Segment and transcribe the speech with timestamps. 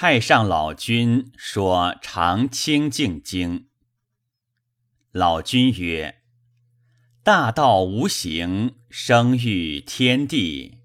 [0.00, 3.58] 太上老君说《常清净经》。
[5.10, 6.18] 老君曰
[7.24, 10.78] ：“大道无形，生育天地；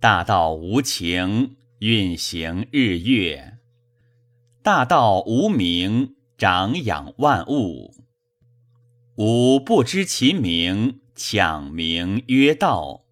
[0.00, 3.58] 大道无情，运行日月；
[4.62, 7.92] 大道无名，长养万物。
[9.16, 13.04] 吾不知其名，抢名曰道。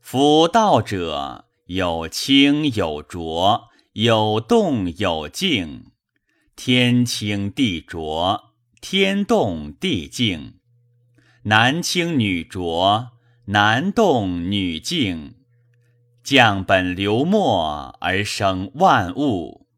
[0.00, 5.92] 夫道者，有清有浊。”有动有静，
[6.56, 10.54] 天清地浊，天动地静；
[11.44, 13.12] 男清女浊，
[13.46, 15.36] 男动女静。
[16.24, 19.68] 降本流末而生万物。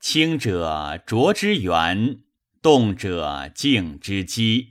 [0.00, 2.18] 清者浊之源，
[2.60, 4.70] 动者静之基。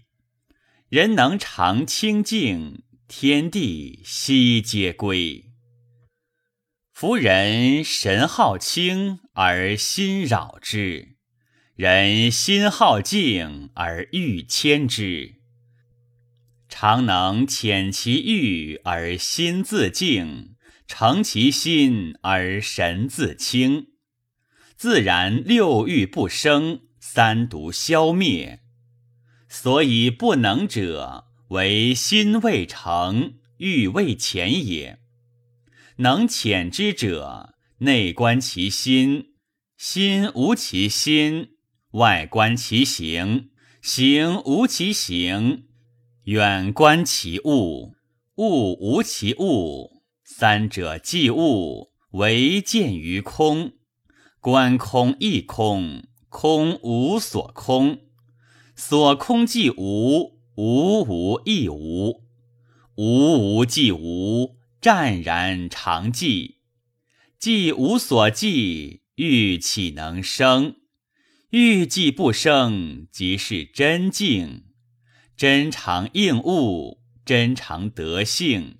[0.89, 5.52] 人能常清静，天地悉皆归。
[7.03, 11.17] 夫人神好清而心扰之，
[11.75, 15.41] 人心好静而欲牵之。
[16.69, 20.55] 常能遣其欲而心自静，
[20.87, 23.87] 诚其心而神自清，
[24.77, 28.61] 自然六欲不生，三毒消灭。
[29.49, 35.02] 所以不能者，为心未成，欲未遣也。
[35.97, 39.33] 能遣之者，内观其心，
[39.77, 41.49] 心无其心；
[41.91, 43.49] 外观其形，
[43.81, 45.65] 形无其形；
[46.23, 47.93] 远观其物，
[48.37, 50.01] 物无其物。
[50.23, 53.73] 三者既物，唯见于空。
[54.39, 57.99] 观空亦空，空无所空。
[58.75, 62.23] 所空即无，无无亦无，
[62.95, 64.62] 无无即无。
[64.83, 66.55] 湛然常寂，
[67.39, 70.75] 既无所寂，欲岂能生？
[71.51, 74.65] 欲既不生，即是真静。
[75.37, 78.75] 真常应物，真常德性，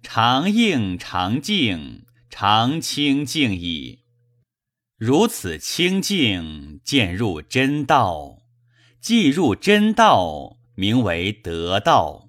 [0.00, 4.04] 常应常静，常清静矣。
[4.96, 8.44] 如此清净，渐入真道。
[9.00, 12.28] 既入真道，名为得道。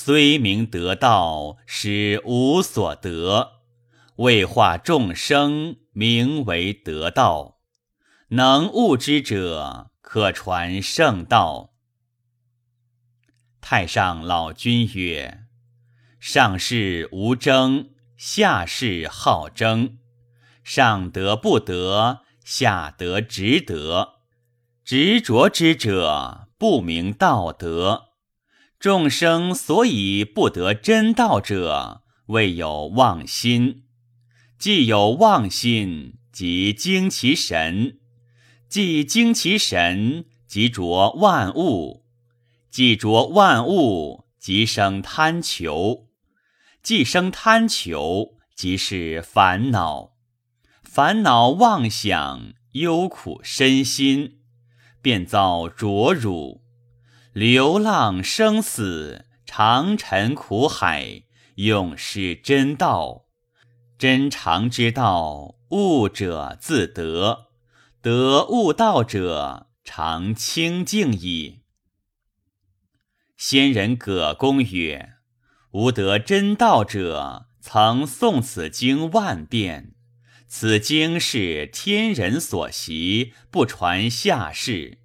[0.00, 3.62] 虽名得道，实无所得；
[4.18, 7.58] 为化众生，名为得道。
[8.28, 11.72] 能悟之者，可传圣道。
[13.60, 15.46] 太上老君曰
[16.20, 19.98] ：“上士无争，下士好争。
[20.62, 24.20] 上德不得，下德值得。
[24.84, 28.04] 执着之者，不明道德。”
[28.78, 33.82] 众生所以不得真道者，未有妄心。
[34.56, 37.96] 既有妄心，即惊其神；
[38.68, 42.04] 既惊其神，即着万物；
[42.70, 46.06] 既着万物，即生贪求；
[46.80, 50.12] 既生贪求，即是烦恼。
[50.84, 54.38] 烦恼妄想，忧苦身心，
[55.02, 56.67] 便造浊辱。
[57.32, 61.22] 流浪生死，长沉苦海，
[61.56, 63.26] 永失真道。
[63.98, 67.48] 真常之道，悟者自得；
[68.00, 71.62] 得悟道者，常清净矣。
[73.36, 75.14] 先人葛公曰
[75.72, 79.94] ：“吾得真道者，曾诵此经万遍。
[80.46, 84.98] 此经是天人所习，不传下世。”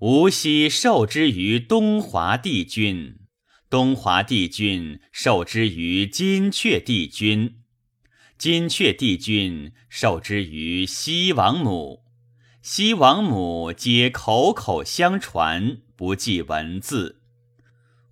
[0.00, 3.16] 吾昔受之于东华帝君，
[3.68, 7.56] 东华帝君受之于金阙帝君，
[8.38, 12.04] 金阙帝君受之于西王母，
[12.62, 17.20] 西王母皆口口相传，不记文字。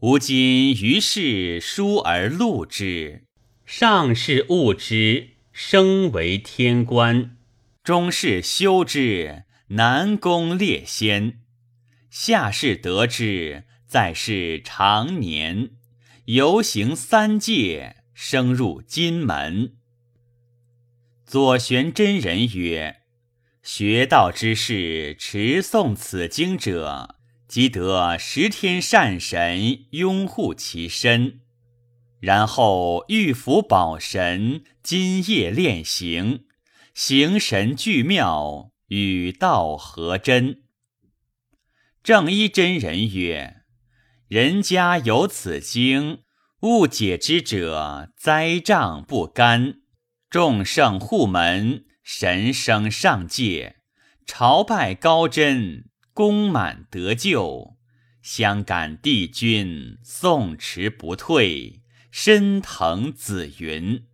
[0.00, 3.26] 吾今于是书而录之，
[3.64, 7.36] 上士悟之，升为天官；
[7.84, 11.42] 中士修之，南宫列仙。
[12.18, 15.72] 下士得之，在世长年，
[16.24, 19.74] 游行三界，升入金门。
[21.26, 23.02] 左玄真人曰
[23.62, 27.16] ：“学道之士，持诵此经者，
[27.46, 31.40] 即得十天善神拥护其身，
[32.18, 36.46] 然后玉符宝神，今夜练行，
[36.94, 40.62] 行神具妙，与道合真。”
[42.06, 43.62] 正一真人曰
[44.30, 46.20] ：“人家有此经，
[46.60, 49.80] 误解之者，灾障不干；
[50.30, 53.78] 众圣护门，神生上界，
[54.24, 57.76] 朝拜高真，功满得救，
[58.22, 61.82] 相感帝君，颂持不退，
[62.12, 64.06] 身腾紫云。